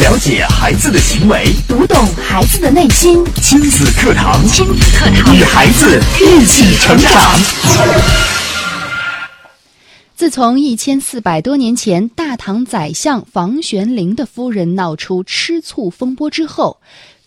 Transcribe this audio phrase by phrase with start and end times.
[0.00, 3.24] 了解孩子的行为，读懂孩子的内心。
[3.36, 7.12] 亲子课堂，亲子课堂，与孩子一起成长。
[10.16, 16.80] 自从一千四百多年前大唐宰相房玄龄的夫人闹出吃醋风波之后，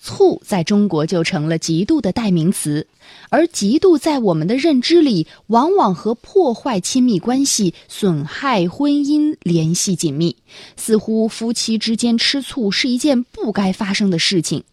[0.08, 2.88] 醋在中国就成了嫉妒的代名词。
[3.30, 10.38] 而嫉妒在我们的认知里，往往和破坏亲密关系、损害婚姻联系紧密，
[10.78, 14.64] 似乎夫妻之间吃醋是一件不该发生的事情。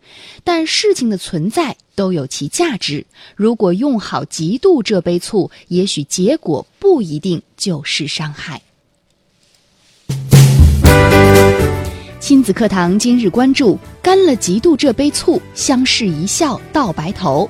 [0.45, 8.63] 但事情的存在都有其价值，如果用好嫉妒这杯醋，也许结果不一定就是伤害。
[12.25, 17.47] 亲子课堂今日关注：干了嫉妒这杯醋，相视一笑到白头。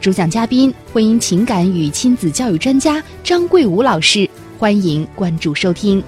[0.00, 4.28] 主讲嘉宾：婚姻情感与亲子教育专家张桂武老师。
[4.58, 6.02] 欢迎关注收听。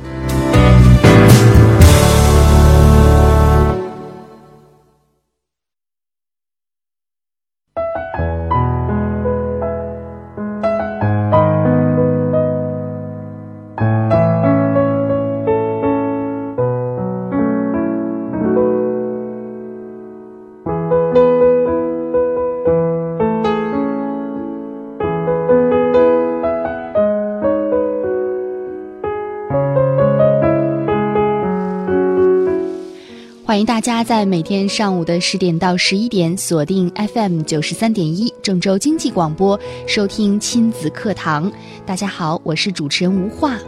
[33.58, 41.50] 欢迎大家在每天上午的十点到十一点锁定 FM 九十三点一郑州经济广播，收听亲子课堂。
[41.84, 43.58] 大家好，我是主持人吴化。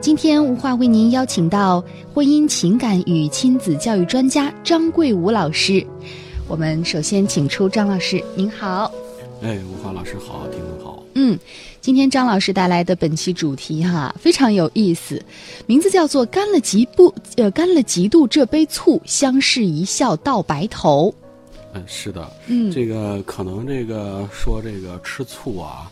[0.00, 1.80] 今天吴化为您邀请到
[2.12, 5.86] 婚姻情感与亲子教育专家张桂武老师。
[6.48, 8.90] 我们首先请出张老师，您好。
[9.40, 10.77] 哎，吴化老师好，听众。
[11.20, 11.36] 嗯，
[11.80, 15.20] 今天张老师带来的本期主题哈非常有意思，
[15.66, 21.12] 名字叫做“干了嫉不”，呃，干了嫉妒这杯醋，相视一笑到白头。
[21.74, 25.90] 嗯，是的，嗯，这个可能这个说这个吃醋啊，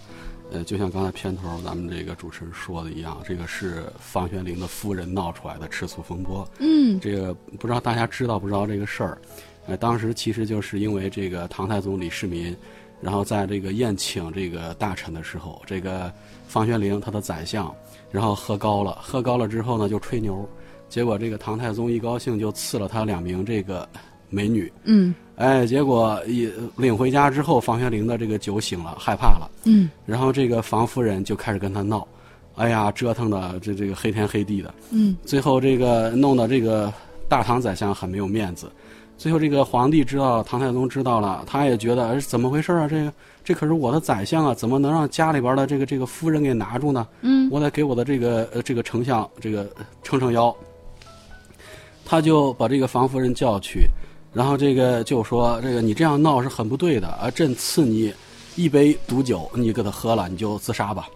[0.52, 6.48] 呃，就像刚才片头咱们这个主持人说的一样，这个是房玄龄的夫人闹出来的吃醋风波。
[6.60, 9.18] 嗯，这个不知道大家知道不知道这个事儿？
[9.66, 12.56] 呃，当时其实就是因为这个唐太宗李世民。
[13.00, 16.10] 然后在这个宴请这个大臣的时候，这个
[16.48, 17.72] 房玄龄他的宰相，
[18.10, 20.48] 然后喝高了，喝高了之后呢就吹牛，
[20.88, 23.86] 结果这个唐太宗一高兴就赐了他两名这个
[24.30, 32.08] 美女，嗯，哎，结果一领回家之后，房玄龄的这个酒醒了，害怕了，嗯，然后这个房夫人就开始跟他闹，
[32.56, 36.92] 哎呀，折腾的这这个黑天黑地的，嗯，最后这个弄得这个
[37.28, 38.70] 大唐宰相很没有面子。
[39.18, 42.86] 最后，这个皇帝知道，唐太宗知道了，他也觉得怎么回事啊？
[42.86, 43.12] 这个，
[43.42, 47.06] 这可是我的宰相啊，怎么能让家里边的这个这个夫人给拿住呢？
[47.22, 49.66] 嗯，我得给我的这个呃这个丞相这个
[50.02, 50.54] 撑撑腰。
[52.04, 53.88] 他就把这个房夫人叫去，
[54.32, 57.28] 然后这个就说：“这个你这样闹是很不对的啊！
[57.28, 58.14] 朕赐你
[58.54, 61.08] 一杯毒酒，你给他喝了，你就自杀吧。”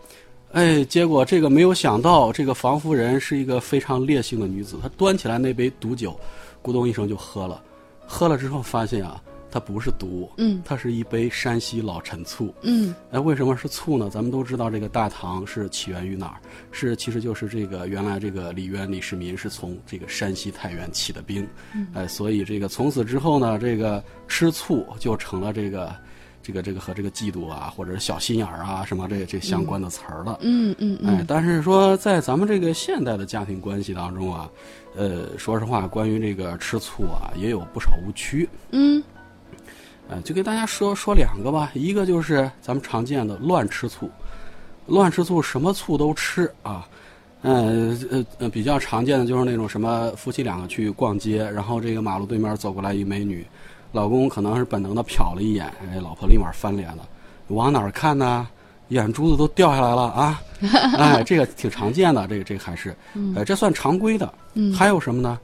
[0.51, 6.19] 哎，结果这个没有想到，这个房夫人是一个非常烈性的女子，她端起来那杯毒酒，
[6.61, 7.63] 咕咚一声就喝了。
[8.13, 9.23] 喝了之后发现啊，
[9.53, 14.11] 它不是毒，嗯，它是一杯山西老陈醋，嗯，哎，为什么是醋呢？
[14.11, 16.41] 咱们都知道这个大唐是起源于哪儿？
[16.73, 21.49] 是其实就是这个原来这个李渊李世民是从这个山西太原起的兵，
[21.95, 25.95] 哎，所以这个从此之后呢，这个吃醋就成了这个
[26.43, 34.51] 这个这个和这个嫉妒啊，或者是小心眼儿啊什么这这相关的词儿了，嗯嗯哎，但是说在咱们这个现代的家庭关系当中啊。
[34.97, 38.49] 呃，说实话，关于这个吃醋啊，也有不少误区。
[38.73, 39.01] 嗯，
[40.09, 41.71] 呃，就给大家说说两个吧。
[41.75, 44.11] 一个就是咱们常见的乱吃醋，
[44.87, 46.85] 乱吃醋，什么醋都吃啊。
[47.43, 53.47] 嗯呃呃，比较常见的就是那种什么夫妻两个去逛街，然后这个马路对面走过来一美女，
[53.93, 57.09] 老公可能是本能的瞟了一眼，哎，老婆立马翻脸了，
[57.49, 58.49] 往哪儿看呢？
[58.89, 60.43] 眼珠子都掉下来了啊！
[60.99, 62.93] 哎，这个挺常见的，这个这个还是，
[63.37, 64.35] 呃，这算常规的。
[64.55, 65.39] 嗯，还有什么呢？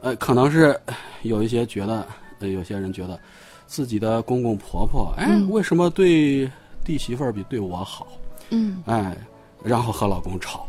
[0.00, 0.78] 呃，可能是
[1.20, 2.06] 有一些觉得，
[2.38, 3.20] 呃，有些人觉得
[3.66, 6.50] 自己的公公婆婆，哎，为什么对
[6.84, 8.06] 弟媳妇儿比对我好？
[8.48, 9.14] 嗯，哎，
[9.62, 10.66] 然后和老公吵。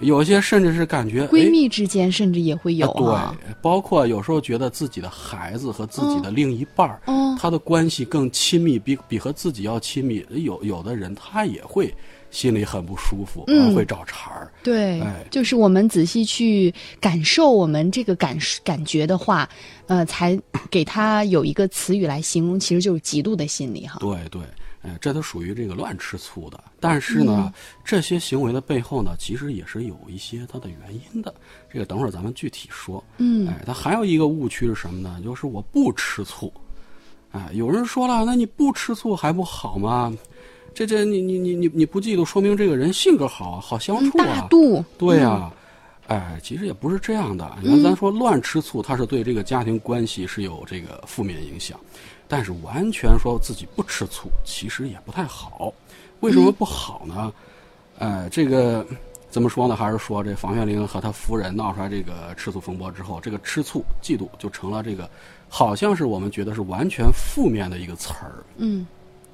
[0.00, 10.24] 有些甚至是感觉闺蜜之间甚至也会有啊，对，包括有时候觉得自己的孩子和自己的另一半儿，嗯，他的关系更亲密，比比和自己要亲密。
[10.30, 11.92] 有有的人他也会
[12.30, 14.52] 心里很不舒服，嗯，会找茬儿。
[14.62, 19.48] 对，哎，就是我们仔细去感受我们这个感感觉的话，
[19.86, 20.38] 呃，才
[20.70, 23.98] 给他有一个词语来形容，其实就是嫉妒的心理哈。
[24.00, 24.42] 对对。
[24.86, 26.62] 哎，这都属于这个乱吃醋的。
[26.78, 27.52] 但是呢，
[27.84, 31.34] 这些行为的背后呢，其实也是有一些它的原因的。
[31.68, 33.02] 这个等会儿咱们具体说。
[33.18, 35.20] 嗯，哎，它还有一个误区是什么呢？
[35.24, 36.52] 就是我不吃醋。
[37.32, 40.16] 哎，有人说了，那你不吃醋还不好吗？
[40.72, 44.24] 这这，你你你你你不嫉妒，说明这个人性格好，好相处啊。
[44.24, 44.84] 大度。
[44.96, 45.50] 对呀，
[46.06, 47.58] 哎，其实也不是这样的。
[47.60, 51.80] 你看，咱说乱吃醋，它是对这个家庭关系是有这个负面影响。
[52.28, 55.72] 但是完全说自己不吃醋，其实也不太好。
[56.20, 57.32] 为什么不好呢？
[57.98, 58.86] 呃，这个
[59.30, 59.76] 怎么说呢？
[59.76, 65.08] 还是说这房玄龄和他夫人闹出来这个吃醋风波之后，这个吃醋、嫉妒就成了这个，
[65.48, 68.44] 好像是我们觉得是完全负面的一个词儿。
[68.56, 68.86] 嗯，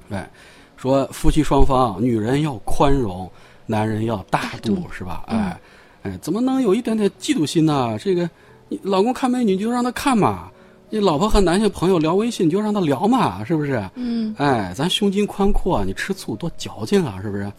[0.09, 0.29] 哎，
[0.75, 3.29] 说夫妻双方，女人要宽容，
[3.65, 5.23] 男人要大度，是吧？
[5.27, 5.59] 哎，
[6.03, 7.97] 哎，怎么能有一点点嫉妒心呢？
[7.97, 8.29] 这个，
[8.67, 10.49] 你老公看美女就让他看嘛。
[10.93, 13.83] 你老婆和男性朋友聊微信，你就让他聊嘛，是不是？
[13.95, 17.51] 嗯，哎，咱胸襟宽阔，你吃醋多矫情啊，是不是？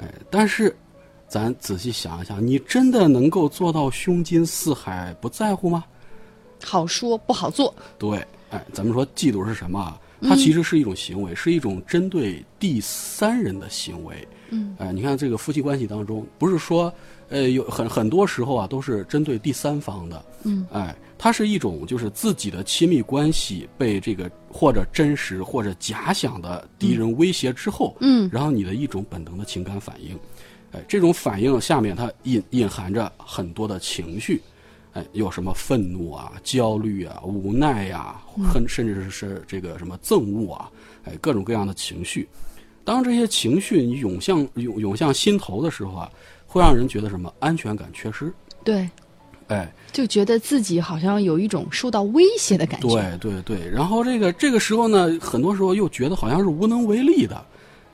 [0.00, 0.76] 哎，但是，
[1.28, 5.84] 咱仔细想一想，你真的能够做到胸襟四海不在乎吗？
[6.60, 7.72] 好说不好做。
[8.00, 8.18] 对，
[8.50, 9.96] 哎，咱们说嫉妒是什么？
[10.22, 14.26] 它其实是一种行为，是一种针对第三人的行为。
[14.50, 16.92] 嗯，哎，你看这个夫妻关系当中，不是说，
[17.28, 20.24] 呃，有很很多时候啊，都是针对第三方的。
[20.44, 20.94] 嗯，哎。
[21.18, 30.18] 它是一种，就是自己的亲密关系被这个或者真实或者假想的敌人威胁之后，嗯，然后你的一种本能的情感反应，
[30.72, 34.42] 哎，这种反应下面它隐隐含着很多的情绪，
[34.94, 38.20] 哎，有什么愤怒啊、焦虑啊、无奈呀，
[38.52, 40.70] 很甚至是这个什么憎恶啊，
[41.04, 42.28] 哎，各种各样的情绪。
[42.84, 46.10] 当这些情绪你涌向涌涌向心头的时候啊，
[46.46, 48.32] 会让人觉得什么安全感缺失。
[48.64, 48.88] 对。
[49.48, 52.88] 哎，就觉得自己好像有一种受到威胁的感觉。
[52.88, 57.44] 对对对，然后这个这个时候呢，很多时候又觉得好像是无能为力的。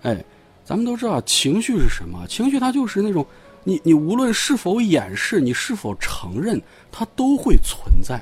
[0.02, 0.24] 哎，
[0.64, 2.24] 咱们都知道情绪是什么？
[2.28, 3.26] 情绪它就是那种，
[3.68, 6.58] 你你无论是否掩饰，你是否承认，
[6.90, 8.18] 它都会存在。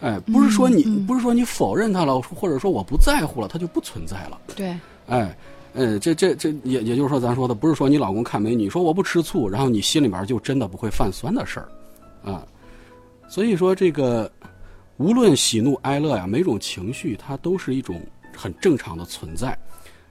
[0.00, 4.38] 哎，不是说你不是说你否认它了，或者说我不在乎了，它就不存在了。
[4.54, 4.76] 对。
[5.06, 5.34] 哎，
[5.72, 11.68] 呃，这这这也也就是说，咱说的不是说你老公看美女说我不吃醋，然后你心里面就真的不会泛酸的事儿。
[12.30, 12.46] 啊，
[13.28, 14.30] 所以说这个，
[14.98, 17.98] 无论喜怒哀乐呀，每种情绪它都是一种
[18.36, 19.58] 很正常的存在，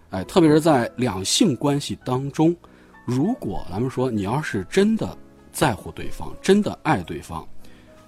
[0.09, 2.55] 哎，特别是在两性关系当中，
[3.05, 5.17] 如果咱们说你要是真的
[5.53, 7.47] 在乎对方，真的爱对方，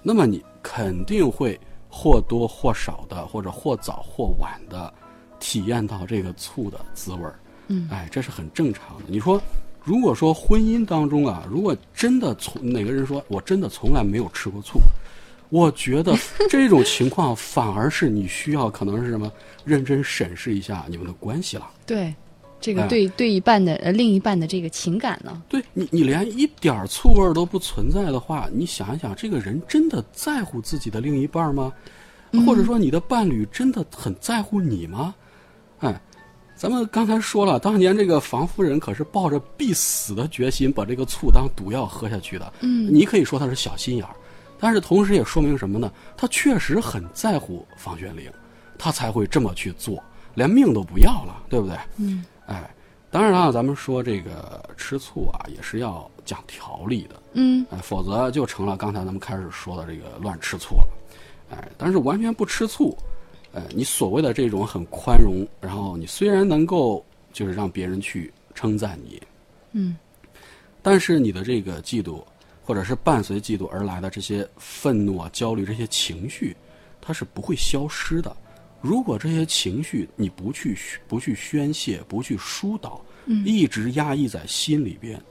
[0.03, 1.57] 那么你肯定会
[1.89, 4.93] 或多或少的，或者或早或晚的
[5.39, 9.05] 体验到这个醋的滋味儿，嗯，哎，这是很正常的。
[9.07, 9.41] 你说。
[9.83, 14.81] 如果说婚姻当中啊，如果真的从哪个人说我真的从来没有吃过醋，
[15.47, 16.13] 我觉得
[16.49, 19.31] 这种情况反而是你需要可能是什么
[19.63, 21.71] 认真审视一下你们的关系了。
[21.85, 22.13] 对，
[22.59, 25.41] 这个对对一半的呃另一半的这个情感呢？
[25.47, 31.71] 对你你连一点醋味都不存在的话，你想一想，这个人真的在乎自己的另一半吗？
[32.45, 35.15] 或者说你的伴侣真的很在乎你吗？
[35.79, 36.01] 哎。
[36.59, 42.53] 咱们刚才说了，当年这个房夫人可是抱着必死的决心把这个醋当毒药喝下去的。
[42.61, 44.15] 嗯，你可以说他是小心眼儿，
[44.59, 45.91] 但是同时也说明什么呢？
[46.17, 48.27] 他确实很在乎房玄龄，
[48.75, 51.77] 他才会这么去做，连命都不要了，对不对？
[51.97, 52.36] 嗯，哎，
[53.17, 57.19] 当然了，咱们说这个吃醋啊，也是要讲条理的。
[57.33, 60.87] 嗯，哎，否则就成了刚才咱们开始说的这个乱吃醋了。
[61.49, 62.95] 哎，但是完全不吃醋。
[63.53, 67.03] 呃，你所谓的这种很宽容，然后你虽然能够
[67.33, 69.19] 就是让别人去称赞你，
[69.71, 69.97] 嗯，
[70.83, 72.23] 但是你的这个嫉妒，
[72.63, 76.55] 或者是伴随嫉妒而来的这些愤怒啊、焦虑这些情绪，
[77.01, 78.37] 它是不会消失的。
[78.79, 80.77] 如果这些情绪你不去
[81.07, 85.21] 不去宣泄、不去疏导，嗯，一直压抑在心里边，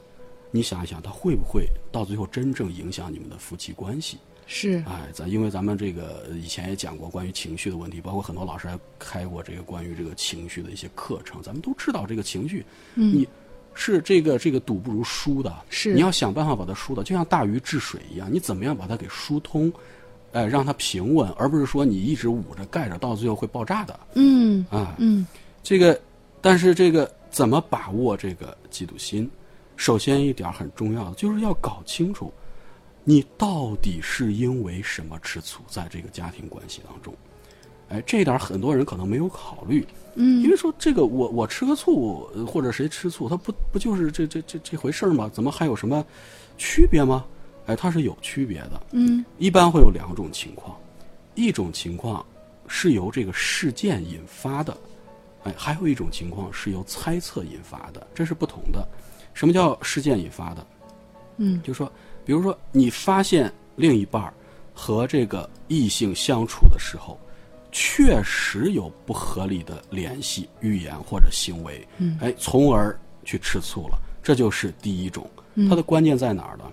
[0.50, 4.18] 你想一想，它会不会到最后真正影响你们的夫妻关系？
[4.46, 11.42] 是，哎，咱因为咱们这个以前也讲过关于情绪的问题，包括很多老师还开过这个关于这个情绪的一些课程。
[11.42, 13.28] 咱们都知道这个情绪，嗯，你
[13.74, 15.94] 是这个这个堵不如疏的，是。
[15.94, 19.72] 你要想办法把它疏的，就像大禹治水一样，你怎么样把它给疏通，
[20.30, 23.98] 哎，让它平稳，而不是说你一直捂着盖着，到最后会爆炸的。
[24.14, 24.64] 嗯。
[24.70, 25.26] 啊，嗯，
[25.60, 26.00] 这个，
[26.40, 29.31] 但是这个怎么把握这个嫉妒心？
[29.76, 32.33] 首先一点很重要的就是要搞清楚。
[33.05, 35.62] 你到底是因为什么吃醋？
[35.69, 37.12] 在这个家庭关系当中，
[37.90, 39.87] 哎，这一点很多人可能没有考虑。
[40.14, 45.31] 嗯，因为说这个，我我吃个醋，或者谁吃醋，他不不就是这这这这回事吗？
[45.31, 46.02] 怎么还有什么
[46.57, 47.23] 区别吗？
[47.66, 48.81] 哎，它是有区别的。
[48.93, 50.75] 嗯，一般会有两种情况，
[51.35, 52.25] 一种情况
[52.66, 54.75] 是由这个事件引发的，
[55.46, 58.86] 哎，还有一种情况是由猜测引发的，这是不同的。
[59.32, 60.66] 什么叫事件引发的？
[61.36, 61.90] 嗯，就是说，
[62.24, 64.34] 比如说你发现另一半儿
[64.74, 67.18] 和这个异性相处的时候，
[67.70, 75.28] 确实有不合理的联系、语言或者行为，嗯，哎，从而去吃醋了，这就是第一种。
[75.54, 76.64] 嗯它的关键在哪儿呢？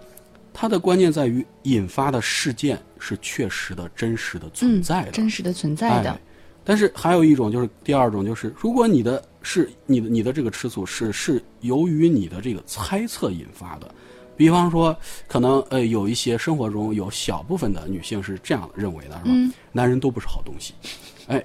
[0.53, 6.19] 它的关键在于引发的事件是确实的、真实的存在的，真实的存在的哎。
[6.63, 13.93] 但是还有一种就是第二种就是，如果你的是你的你的这个吃醋是是由于你的这个猜测引发的，
[14.37, 14.95] 比方说
[15.27, 19.21] 可能呃有一些生活中有小部分的女性是这样认为的，是吧？
[19.25, 19.51] 嗯。
[19.71, 20.73] 男人都不是好东西，
[21.27, 21.43] 哎，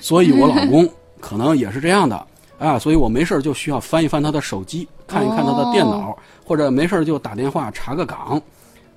[0.00, 0.88] 所以我老公
[1.20, 2.26] 可能也是这样的。
[2.56, 6.18] 啊，所以我没事儿就需要翻一翻他的手机，看一看他的电脑，哦。
[6.44, 8.40] 或者没事儿就打电话查个岗，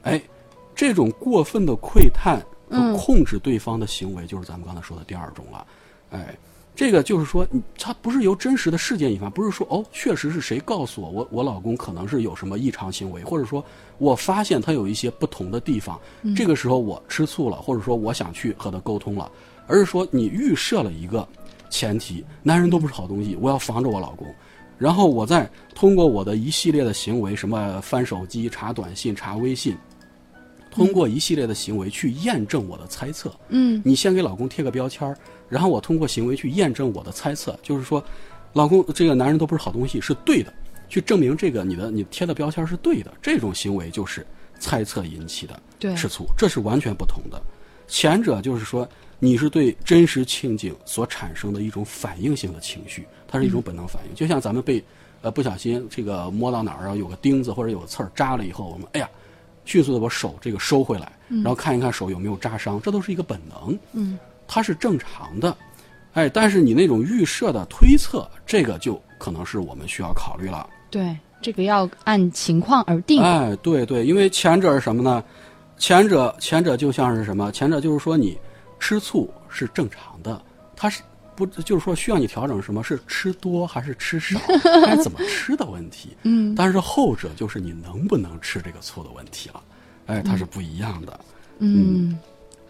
[0.04, 0.22] 哎，
[0.76, 2.40] 这种过分的窥探
[2.97, 5.65] 控制对方的行为，就是咱们刚才说的第二种了。
[6.12, 6.38] 哎，
[6.75, 13.63] 这个就是说，你它不是由真实的事件引发，不是说哦，确实是谁告诉我，我我老公可能是有什么异常行为，或者说
[13.97, 16.00] 我发现他有一些不同的地方，
[16.36, 19.31] 这个时候我吃醋了，或者说我想去和他沟通了，
[19.65, 21.27] 而是说你预设了一个
[21.69, 24.27] 前提，男人都不是好东西，我要防着我老公。
[24.77, 29.75] 然后我再通过我的一系列的行为，什么翻手机、查短信、查微信，
[30.77, 33.34] 通过一系列的行为去验证我的猜测。
[33.50, 35.17] 嗯你先给老公贴个标签儿，
[35.50, 38.03] 然后我通过行为去验证我的猜测，就是说，
[38.53, 40.53] 老公这个男人都不是好东西，是对的，
[40.88, 43.12] 去证明这个你的你贴的标签是对的。
[43.22, 44.25] 这种行为就是
[44.60, 47.41] 猜测引起的对吃醋，这是完全不同的。
[47.88, 54.84] 前者就是说，你是对真实情景所产生的一种反应性的情绪，它是一种本能反应，就像咱们被
[55.22, 59.10] 呃不小心这个摸到哪儿啊，有个钉子或者有个刺儿扎了以后，我们哎呀，
[59.67, 65.55] 迅速的把手这个收回来，然后看一看手有没有扎伤，这都是一个本能，嗯，它是正常的，
[66.13, 70.67] 哎，但是你那种预设的推测，这个就可能是我们需要考虑了。
[70.89, 73.21] 对，这个要按情况而定。
[73.21, 75.21] 哎，对对，因为前者是什么呢？
[75.77, 77.51] 前者前者就像是什么？
[77.51, 78.38] 前者就是说你
[78.79, 80.41] 吃醋是正常的，
[80.75, 81.03] 它是
[81.46, 82.84] 不就是说需要你调整什么？
[82.84, 84.39] 是吃多还是吃少？
[84.84, 86.17] 该怎么吃的问题。
[86.24, 89.63] 嗯，但是后者就是你能不能吃这个醋的问题了。
[90.08, 91.20] 哎，它是不一样的。
[91.60, 92.17] 嗯，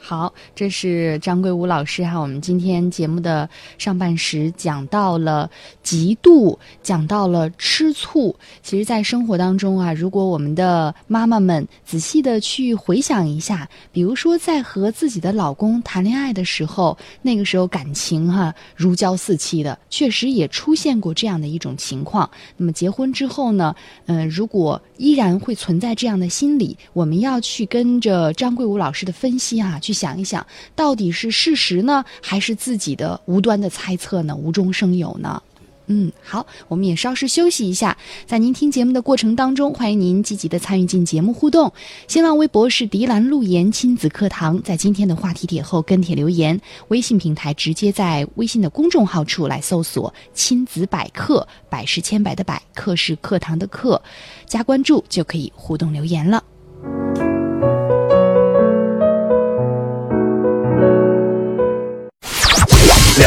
[0.10, 2.18] 好，这是张桂武老师哈。
[2.18, 5.52] 我们今天节目的上半时讲到了
[5.84, 8.34] 嫉妒，讲到了吃醋。
[8.64, 22.30] 其实，在生活当中啊，如果我们的妈妈们仔细的去回想一下，比如说在和自己的老公谈恋爱的时候，那个时候感情哈、如胶似漆的，确实也出现过这样的一种情况。
[22.56, 34.36] 那么结婚之后呢，嗯、如果依然会存在这样的心理，我们要去跟着张桂武老师的分析啊，去想一想，到底是事实呢，还是自己的无端的猜测呢？
[34.36, 35.42] 无中生有呢？
[35.88, 37.98] 嗯，好，我们也稍事休息一下。
[38.26, 41.72] 在您听节目的过程当中，欢迎您积极的参与进节目互动。
[42.08, 46.60] 新浪微博是迪兰路言亲子课堂，在今天的话题帖后跟帖留言。
[46.90, 54.02] 微信平台直接在微信的公众号处来搜索“亲子百科”，百是千百的百，课是课堂的课，
[54.46, 56.44] 加关注就可以互动留言了。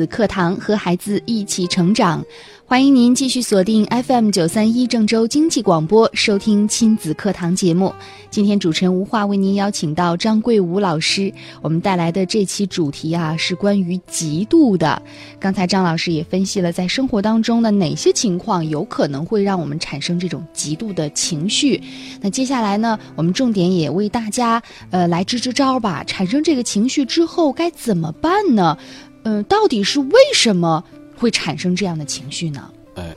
[0.00, 2.24] 子课堂和孩子一起成长，
[2.64, 7.92] 欢迎您继续锁定 FM 九三一郑州经济广播收听亲子课堂节目。
[8.30, 11.30] 今天主持人吴化为您邀请到张桂武老师，
[11.60, 15.02] 我们带来的这期主题啊是关于嫉妒的。
[15.38, 21.78] 刚才张老师也分析了在生活当中的哪些情况有可能会让我们产生这种嫉妒的情绪。
[22.22, 26.02] 那接下来呢，我们重点也为大家呃来支支招吧。
[26.04, 28.78] 产生这个情绪之后该怎么办呢？
[29.24, 30.82] 嗯，到底是为什么
[31.16, 32.70] 会产生这样的情绪呢？
[32.94, 33.14] 哎，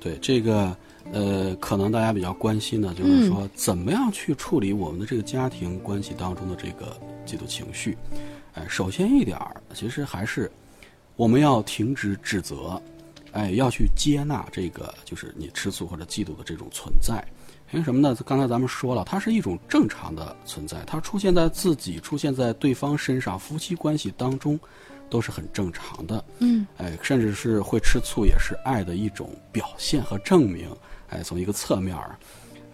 [0.00, 0.76] 对这个
[1.12, 7.96] 呃，可能大家比较关心的就是说，怎么样去处理我们的这个家庭关系当中的这个嫉妒情绪？
[8.54, 10.50] 哎，首先一点儿，其实还是
[11.16, 12.80] 我们要停止指责，
[13.32, 17.24] 哎，要去接纳这个就是你吃醋或者嫉妒的这种存在。
[17.70, 18.16] 因为什么呢？
[18.24, 24.58] 刚才咱们说了，它是一种正常的存在，它出现在自己、出现在对方身上，夫妻关系当中，
[25.08, 26.24] 都是很正常的。
[26.38, 30.68] 嗯，哎，甚至是会吃醋也是爱的一种表现和证明。
[31.08, 32.18] 哎，从一个侧面儿，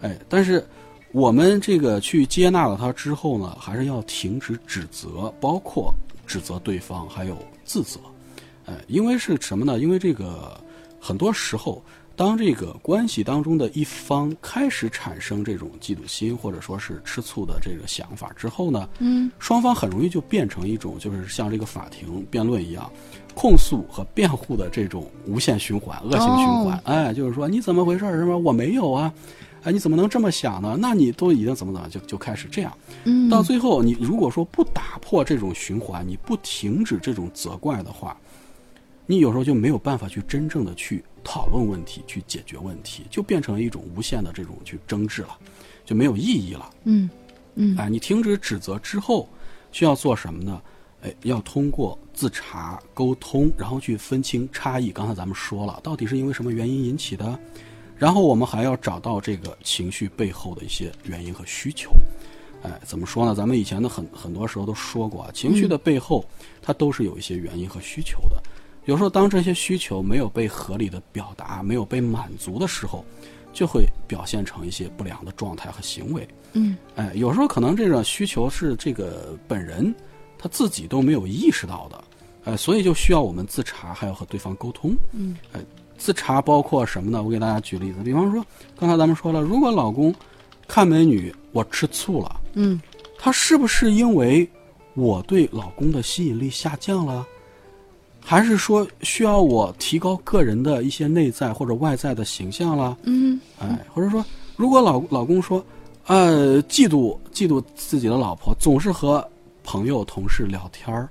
[0.01, 0.65] 哎，但是
[1.11, 5.93] 我们这个去接纳了他之后呢，还是要停止指责，包括
[6.27, 7.99] 指责对方，还有自责。
[8.65, 9.79] 哎，因为是什么呢？
[9.79, 10.59] 因为这个
[10.99, 11.83] 很多时候。
[12.15, 22.89] 当这个关系当中的一方开始产生这种嫉妒心，或者说是吃醋的这个想法之后呢，嗯，双方很容易就变成一种就是像这个法庭辩论一样，
[23.35, 26.79] 控诉和辩护的这种无限循环、恶性循环。
[26.85, 28.17] 哎，就是说你怎么回事儿？
[28.17, 29.13] 什么我没有啊？
[29.63, 30.77] 哎，你怎么能这么想呢？
[30.79, 32.71] 那你都已经怎么怎么就就开始这样？
[33.03, 38.15] 嗯，到最后，你如果说不打破这种循环，你不停止这种责怪的话，
[39.05, 41.03] 你有时候就没有办法去真正的去。
[41.25, 45.37] 讨论问题，去解决问题，就变成了一种无限的这种去争执了，
[45.83, 46.69] 就没有意义了。
[46.85, 47.09] 嗯
[47.55, 49.27] 嗯，哎，你停止指责之后，
[49.71, 50.61] 需要做什么呢？
[51.01, 54.91] 哎，要通过自查、沟通，然后去分清差异。
[54.91, 57.37] 刚才咱们说了，到底是因为什么原因引起的？
[57.97, 61.91] 然后我们还要找到这个情绪背后的一些原因和需求。
[62.61, 63.33] 哎，怎么说呢？
[63.33, 66.25] 咱们以前的很很多时候都说过啊，情绪的背后，
[66.61, 68.41] 它都是有一些原因和需求的。
[68.85, 73.03] 有时候，当这些需求没有被合理的表达、没有被满足的时候，
[73.51, 76.27] 就会表现成一些不良的状态和行为。
[76.53, 79.93] 嗯，哎，有时候可能这个需求是这个本人
[80.37, 82.03] 他自己都没有意识到的，
[82.45, 84.95] 哎，所以就需要我们自查，还要和对方沟通。
[85.13, 85.59] 嗯，哎，
[85.97, 87.23] 自查包括什么呢？
[87.23, 88.45] 我给大家举例子，比方说，
[88.77, 90.13] 刚才咱们说了，如果老公
[90.67, 92.79] 看美女我吃醋了，嗯，
[93.17, 94.47] 他是不是因为
[94.93, 97.25] 我对老公的吸引力下降了？
[98.27, 102.97] 还是说需要我提高个人的一些内在或者外在的形象了？
[103.03, 105.63] 嗯，哎，或者说，如果老老公说，
[106.07, 109.23] 呃，嫉妒嫉妒自己的老婆，总是和
[109.63, 111.07] 朋友同事聊天儿，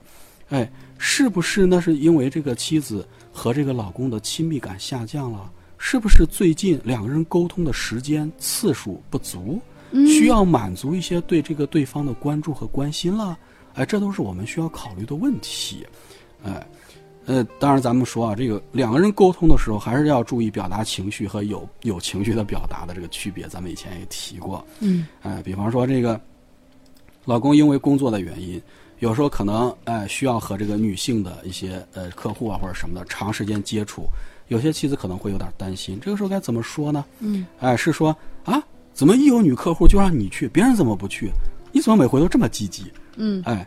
[0.48, 0.68] 哎，
[0.98, 5.48] 是不是那是因为这个妻子和这个老公的亲密感下降了？
[5.78, 9.60] 是不是最近两个人沟通的时间次数不足，
[10.08, 13.38] 需要满足一些对这个对方的关注和关心了？
[13.74, 15.86] 哎，这都是我们需要考虑的问题，
[16.44, 16.66] 哎。
[17.26, 23.48] 呃，当然，咱们说啊，这个两个人沟通的时候，还是要注意表达情绪和有有情绪的表达的这个区别。
[23.48, 26.20] 咱们以前也提过，嗯，哎，比方说这个
[27.24, 28.60] 老公因为工作的原因，
[28.98, 34.06] 有时候可能哎需要和这个女性的一些呃客户啊或者什么的长时间接触，
[34.48, 35.98] 有些妻子可能会有点担心。
[36.02, 37.04] 这个时候该怎么说呢？
[37.20, 41.30] 嗯，哎，是说啊，怎么一有女客户就让你去，别人怎么不去？
[41.72, 42.92] 你怎么每回都这么积极？
[43.16, 43.66] 嗯，哎，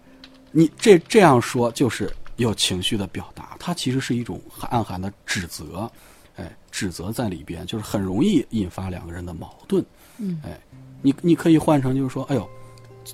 [0.52, 2.08] 你这这样说就是。
[2.38, 5.92] 有情绪的表达，它其实是一种暗含的指责，
[6.36, 9.84] 哎，指责在里边，就是很容易引发两个人的矛盾。
[10.18, 10.60] 嗯，哎，
[11.02, 12.48] 你你可以换成就是说，哎呦，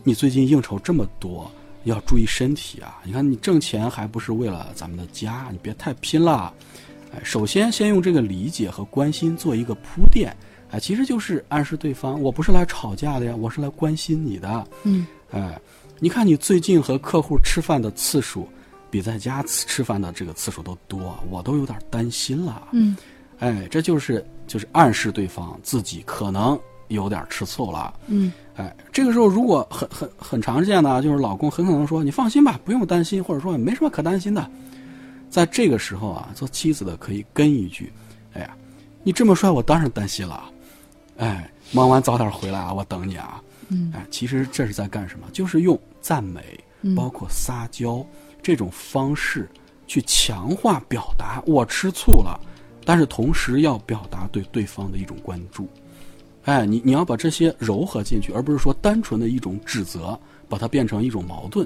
[0.04, 1.50] 你最近应酬这么多，
[1.86, 3.02] 要注意身体啊！
[3.04, 6.54] 你看你挣钱还不是为了咱们的家，你别太拼了。
[7.14, 10.36] 哎，首先先用这个理解和关心做一个铺垫，
[10.72, 14.68] 哎，其实就是暗示对方，我不是来吵架的呀，我是来关心你的。
[14.84, 15.58] 嗯，哎，
[16.00, 18.50] 你看你最近和客户吃饭的次数。
[18.94, 22.68] 比在家吃吃饭的这个次数都多，我都有点担心了。
[22.74, 22.96] 嗯，
[23.40, 27.92] 哎，这就是就是暗示对方自己可能有点吃醋了。
[28.06, 34.48] 嗯，哎，这个时候如果很很很常见的，就是老公很可能说：“你放心吧，不用担心，或者说没什么可担心的。”
[35.28, 37.92] 在这个时候啊，做妻子的可以跟一句
[38.34, 38.56] ：“哎呀，
[39.02, 40.44] 你这么帅，我当然担心了。
[41.18, 45.26] 哎，忙完早点回来啊，我等你啊。”嗯，哎，其实这是在干什么？
[45.34, 46.64] 就是用赞美，
[46.96, 48.06] 包括撒娇。
[48.44, 49.50] 这种方式
[49.88, 52.40] 去强化表达，我吃醋了，
[52.86, 55.68] 但是同时要表达对对方的一种关注。
[56.44, 61.66] 哎，你你要把这些糅合进去，而不是说单纯的一种指责，把它变成一种矛盾。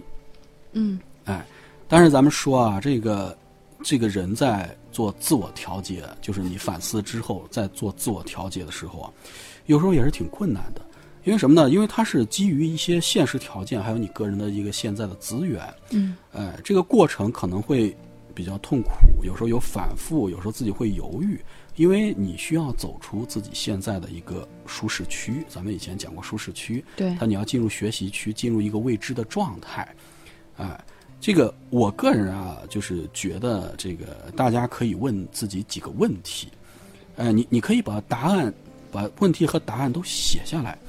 [0.73, 1.43] 嗯，哎，
[1.87, 3.35] 但是咱们说啊，这个
[3.81, 9.11] 这个人在做自我调节，就是你反思之后在做自我调节的时候啊，
[9.65, 10.81] 有时候也是挺困难的。
[11.27, 11.69] 因为什么呢？
[11.69, 15.61] 因为它是基于一些现实条件，还有你个人的一个现在的资源。
[15.89, 17.93] 嗯，哎，这个过程可能会
[18.33, 18.91] 比较痛苦，
[19.25, 21.37] 有时候有反复，有时候自己会犹豫，
[21.75, 25.43] 因为你需要走出自己现在的一个舒适区。
[25.49, 29.85] 咱们以前讲过舒适区，对，它你要进入学习区，进入一个未知的状态。
[30.55, 30.81] 哎，
[31.19, 36.47] 这个我个人啊，就是觉得这个大家可以问自己几个问题。
[37.17, 38.53] 哎，你你可以把答案、
[38.93, 40.79] 把问题和答案都写下来。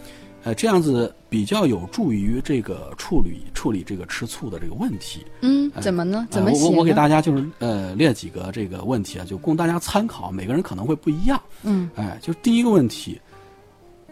[0.48, 5.22] 呃，这样子比较有助于这个处理处理这个吃醋的这个问题。
[5.42, 6.26] 嗯，怎么呢？
[6.30, 6.64] 怎么写？
[6.64, 10.30] 我我给大家就是呃列几个这个问题啊，就供大家参考。
[10.30, 11.38] 每个人可能会不一样。
[11.64, 13.20] 嗯，哎，就第一个问题，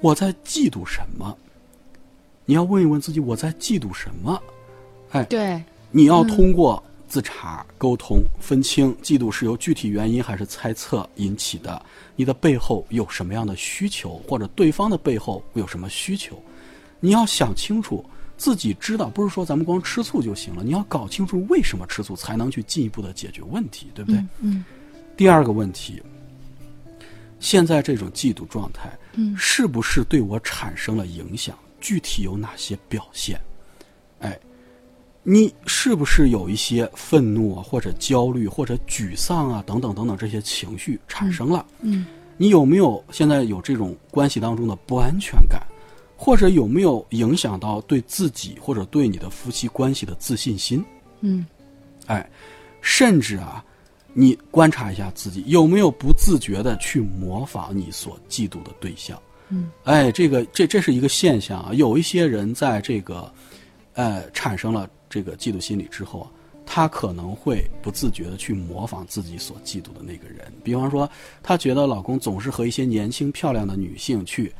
[0.03, 1.35] 我在嫉妒什么？
[2.44, 4.38] 你要问一问自己，我在嫉妒什么？
[5.12, 11.81] 哎，对，你要通过自查、沟通、分清嫉妒是由具体原因还是猜测引起的，
[12.16, 16.42] 你的背后有什么样的需求，或者对方的背后有什么需求，
[17.01, 18.05] 你要想清楚，
[18.37, 24.25] 自己知道，不是说咱们光吃醋就行了，你要搞清楚为什么吃醋，才能去进一步的解决问题，对不对？
[24.40, 24.64] 嗯
[25.16, 26.03] 第二个问题，
[27.40, 31.57] 现在这种嫉妒状态，嗯是不是对我产生了影响？
[31.81, 33.40] 具体有哪些表现？
[35.27, 41.67] 哎，你是不是有一些愤怒啊，或者焦虑，或者沮丧啊，等等等等这些情绪产生了？
[41.81, 42.07] 嗯
[42.39, 45.61] 你有没有现在有这种关系当中的不安全感，
[46.17, 50.85] 或者有没有影响到对自己或者对你的夫妻关系的自信心？
[51.23, 51.47] 嗯
[52.07, 52.29] 哎，
[52.83, 53.65] 甚至啊，
[54.12, 59.19] 你观察一下自己有没有不自觉的去模仿你所嫉妒的对象。
[59.49, 61.71] 嗯，哎，这个这这是一个现象啊。
[61.73, 63.33] 有一些人在这个，
[63.96, 66.30] 呃，产生了这个嫉妒心理之后啊，
[66.64, 70.52] 他可能会不自觉的去模仿自己所嫉妒的那个人。
[70.62, 71.09] 比方说，
[71.42, 74.52] 她觉得老公总是和一些年轻漂亮的女性去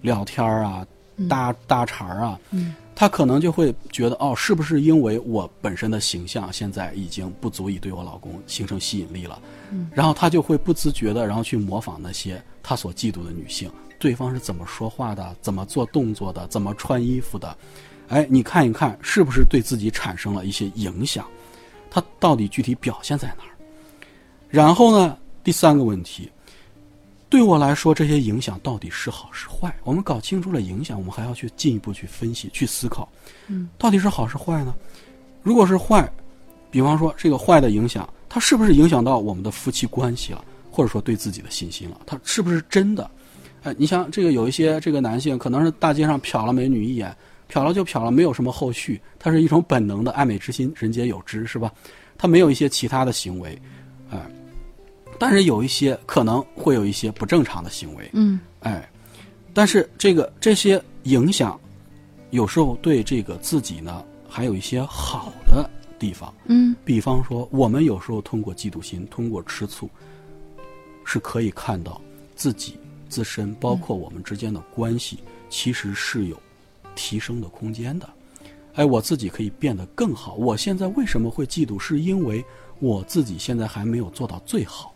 [0.00, 0.86] 聊天儿啊、
[1.28, 9.42] 搭搭茬儿啊，嗯她可能就会觉得哦，是不是因为我本身的形象现在已经不足以对我老公形成吸引力了？
[9.72, 17.56] 嗯，然后她就会不自觉的，然后去模仿那些她所嫉妒的女性，对方是怎么说话的，怎么做动作的，怎么穿衣服的，
[18.08, 21.26] 哎，你看一看是不是对自己产生了一些影响？
[21.90, 23.54] 它到底具体表现在哪儿？
[24.48, 26.30] 然后呢，第三个问题，
[27.28, 29.74] 对我来说，这些影响到底是好是坏？
[29.84, 33.08] 我们搞清楚了影响，我们还要去进一步去分析、去思考，
[33.46, 34.74] 嗯，到底是好是坏呢？
[35.42, 36.08] 如果是坏，
[36.70, 42.00] 比方说这个坏的影响，它是不是影响到我们的夫妻关系了，或者说对自己的信心了？
[42.06, 43.08] 它是不是真的？
[43.62, 47.16] 哎，你像这个有一些这个男性，可能是大街上瞟了美女一眼，
[47.50, 51.72] 瞟了就瞟了，没有什么后续，它是一种本能的爱美之心，人皆有之，是吧？
[52.16, 53.60] 他没有一些其他的行为，
[54.10, 54.20] 哎，
[55.18, 58.88] 但是有一些可能会有一些不正常的行为，嗯哎，
[59.52, 61.60] 但是这个这些影响，
[62.30, 66.32] 有时候对这个自己呢，还有一些好的地方。
[66.46, 69.90] 嗯比方说，我们有时候通过嫉妒心，通过吃醋，
[71.04, 72.00] 是可以看到
[72.36, 72.78] 自己
[73.08, 75.18] 自身，包括我们之间的关系，
[75.50, 76.40] 其实是有
[76.94, 78.08] 提升的空间的。
[78.74, 80.34] 哎，我自己可以变得更好。
[80.34, 81.78] 我现在为什么会嫉妒？
[81.78, 82.44] 是因为
[82.80, 84.92] 我自己现在还没有做到最好，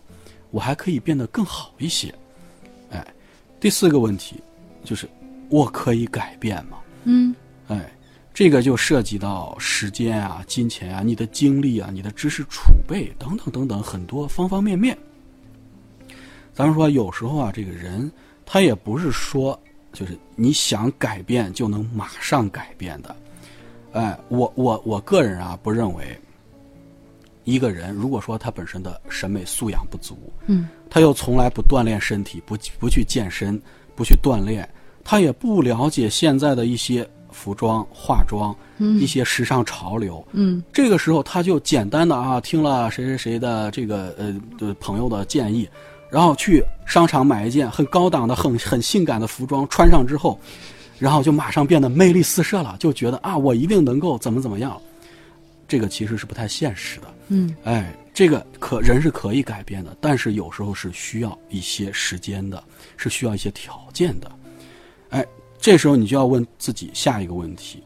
[0.50, 2.12] 我还可以变得更好一些。
[2.90, 3.06] 哎，
[3.60, 4.42] 第四个问题
[4.82, 5.08] 就是，
[5.48, 6.78] 我可以改变吗？
[7.04, 7.34] 嗯
[7.68, 7.92] 哎，
[8.34, 14.98] 这个就涉及到时间啊、金钱啊、你的精力啊、你的知识储备等等等等很多方方面面。
[16.52, 18.10] 咱们说，有时候啊，这个人
[18.44, 19.58] 他也不是说
[19.92, 23.14] 就是你想改变就能马上改变的。
[23.92, 26.18] 哎，我我我个人啊，不认为
[27.44, 33.60] 一个人如果说他本身的审美素养不足，嗯他又从来不锻炼身体，不不去健身，
[33.96, 34.68] 不去锻炼，
[35.02, 40.26] 他也不了解现在的一些服装、化妆，嗯一些时尚潮流。
[40.32, 45.68] 嗯这个时候，他就简单的啊，听了谁谁谁的这个呃的朋友的建议，
[46.10, 50.38] 然后去商场买一件很高档的、很很性感的服装，穿上之后，
[50.98, 54.80] 然后就马上变得魅力四射了，就觉得啊，我一定能够怎么怎么样。
[55.66, 57.14] 这个其实是不太现实的。
[57.28, 62.62] 嗯哎，这个可人是可以改变的，但是有时候是需要一些时间的，
[62.96, 64.32] 是需要一些条件的。
[65.10, 65.22] 哎，
[65.60, 67.82] 这时候你就要问自己下一个问题：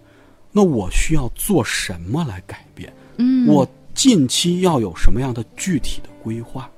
[0.53, 2.93] 那我需要做什么来改变？
[3.17, 6.71] 嗯，我近期要有什么样的具体的规划？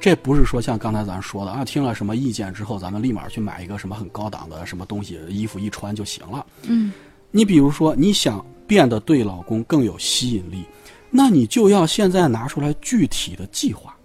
[0.00, 6.44] 这不是说像刚才咱说的啊，听了什么意见之后，咱们立马去买一个什么很高档的什么东西，衣服一穿就行了。
[6.64, 6.92] 嗯
[7.30, 10.64] 你比如说，你想变得对老公更有吸引力，
[11.10, 13.96] 那你就要现在拿出来具体的计划。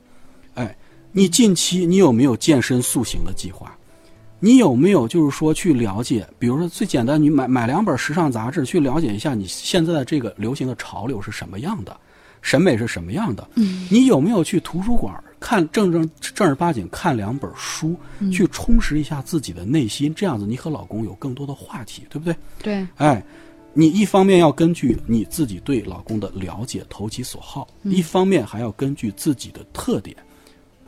[0.56, 0.75] 哎，
[1.12, 3.71] 你近期你有没有健身塑形的计划？
[4.39, 11.95] 你有没有就是说去了解，比如说最简单，你买买两本时尚杂志，去了解一下你现在的这个流行的潮流是什么样的，
[12.41, 13.47] 审美是什么样的？
[13.58, 17.95] 嗯，你有没有去图书馆看正正正儿八经看两本书，
[18.32, 20.13] 去充实一下自己的内心？
[20.13, 22.36] 这样子，你和老公有更多的话题，对不对？
[22.62, 23.23] 对，哎，
[23.73, 30.15] 你一方面要根据你自己对老公的了解投其所好，一方面还要根据自己的特点，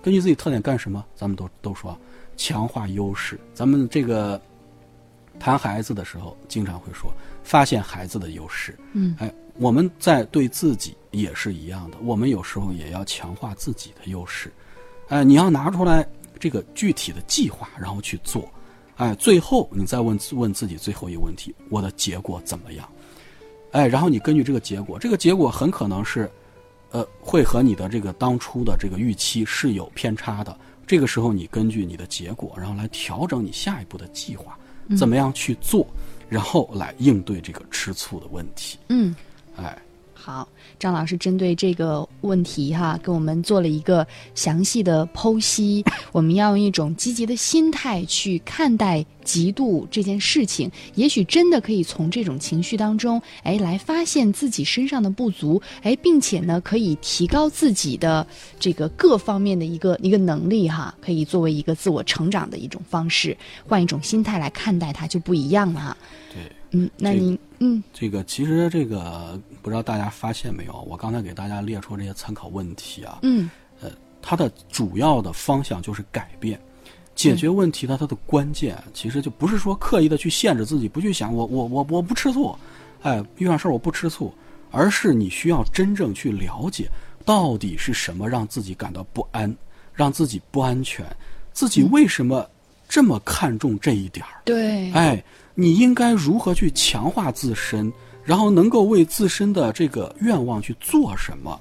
[0.02, 1.06] 根据自己特点干什么？
[1.16, 1.98] 咱们都都说
[2.36, 3.40] 强化优势。
[3.54, 4.40] 咱们这个
[5.40, 8.78] 谈孩子的时候，经常会说发现孩子的优势。
[8.94, 14.52] 嗯，哎，我们在对自己也是一样的，我们有时候也要强化自己的优势。
[15.10, 16.08] 哎，你要拿出来
[16.40, 18.50] 这个具体的计划，然后去做。
[18.96, 22.88] 哎，最后你再问问自己最后一个问题：我的结果怎么样？
[23.72, 26.30] 哎，然后你根据这个结果，这个结果很可能是
[26.92, 30.58] 呃，会和你的这个当初的这个预期是有偏差的。
[30.86, 34.58] 这个时候，你根据你的结果，然后来调整你下一步的计划，
[34.98, 35.88] 怎么样去做，
[36.28, 38.78] 然后来应对这个吃醋的问题。
[38.90, 39.16] 嗯，
[39.56, 39.82] 哎，
[40.24, 44.06] 好，张老师针对这个问题哈，给我们做了一个
[44.36, 45.84] 详细的剖析。
[46.12, 58.28] 我们要用一种积极的心态去看待嫉妒这件事情，也许真的可以从这种情绪当中，哎，来发现自己身上的不足，哎，并且呢，可以提高自己的
[58.60, 63.36] 这个各方面的一个一个能力哈，可以作为一个自我成长的一种方式，
[63.68, 65.98] 换一种心态来看待它就不一样了哈。
[66.32, 70.82] 对，嗯，那您嗯这个其实这个不知道大家发现没有？
[70.90, 73.50] 我刚才给大家列出这些参考问题啊，嗯
[73.82, 73.90] 呃，
[74.22, 76.60] 它的主要的方向就是改变。
[77.14, 82.58] 解决问题的它的关键，其实就不是说刻意的去限制自己，不去想我我我我不吃醋，
[83.02, 84.34] 哎，遇上事儿我不吃醋，
[84.72, 86.90] 而是你需要真正去了解
[87.26, 89.54] 到底是什么让自己感到不安，
[89.94, 91.06] 让自己不安全，
[91.52, 92.50] 自己为什么
[92.92, 94.42] 这么看重这一点儿？
[94.44, 95.24] 对，哎，
[95.56, 97.90] 你应该如何去强化自身，
[98.22, 101.58] 然后能够为自身的这个愿望去做什么？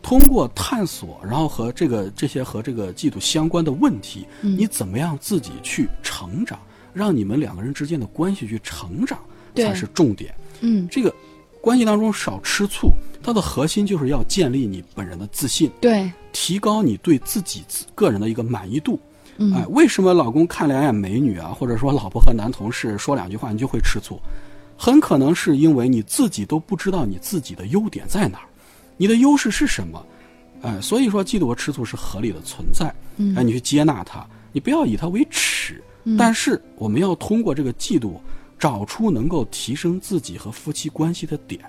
[0.00, 6.60] 通过探索，然后和这个这些和这个嫉妒相关的问题，嗯你怎么样自己去成长，
[6.94, 9.18] 让你们两个人之间的关系去成长，
[9.56, 10.32] 才是重点。
[10.60, 11.12] 嗯这个
[11.60, 18.98] 关系当中少吃醋，它的核心就是要建立你本人的自信，对，提高你对自己自个人的一个满意度。
[19.38, 24.20] 嗯哎，为什么老公看两眼美女啊， 或者说老婆和男同事说两句话你就会吃醋？
[24.76, 28.48] 很可能是因为你自己都不知道你自己的优点在哪儿，
[28.96, 30.04] 你的优势是什么？
[30.62, 32.92] 哎，所以说嫉妒和吃醋是合理的存在。
[33.16, 35.82] 嗯哎，你去接纳它，你不要以它为耻。
[36.16, 38.12] 但是我们要通过这个嫉妒，
[38.58, 41.60] 找出能够提升自己和夫妻关系的点。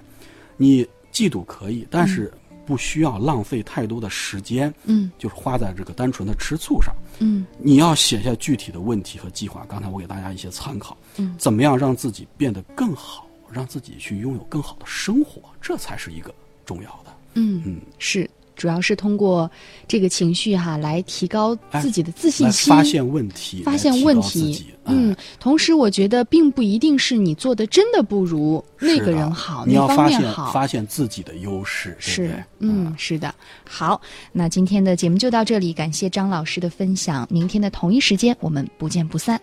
[0.55, 2.31] 你嫉妒可以，但是
[2.69, 6.95] 不需要浪费太多的时间，嗯就是花在这个单纯的吃醋上。
[7.17, 9.65] 嗯你要写下具体的问题和计划。
[9.67, 16.31] 刚才我给大家一些参考，嗯怎么样让自己变得更好，让自己去拥有更好的生活，这才是一个
[16.63, 17.17] 重要的。
[17.33, 19.49] 嗯嗯，是，主要是通过
[19.87, 24.65] 这个情绪哈来提高自己的自信来心，发现问题，发现问题。
[24.83, 30.51] 嗯哎，同时我觉得并不一定是你做的真的不如那个人好，你要发现面好。
[30.51, 33.33] 发现自己的优势，是，嗯，是的。
[33.69, 34.01] 好，
[34.33, 37.25] 那今天的节目就到这里，感谢张老师的分享。
[37.29, 39.39] 明天的同一时间，我们不见不散。